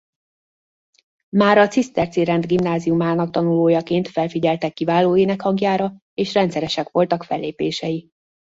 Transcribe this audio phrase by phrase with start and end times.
[1.29, 8.09] Már a ciszterci rend gimnáziumának tanulójaként felfigyeltek kiváló énekhangjára és rendszeresek voltak fellépései.